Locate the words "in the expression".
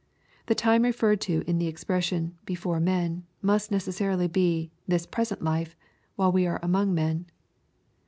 1.45-2.35